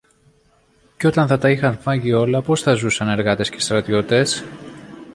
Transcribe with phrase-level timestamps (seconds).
[0.97, 4.43] Και όταν θα τα είχαν φάγει όλα, πώς θα ζούσαν, εργάτες και στρατιώτες;